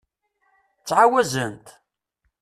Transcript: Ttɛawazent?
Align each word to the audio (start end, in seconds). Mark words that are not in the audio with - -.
Ttɛawazent? 0.81 1.67